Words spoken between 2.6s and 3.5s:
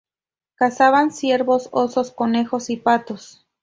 y patos.